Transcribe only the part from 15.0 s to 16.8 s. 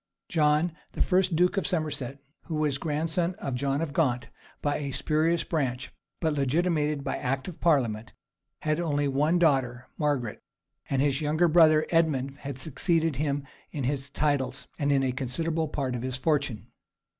a considerable part of his fortune.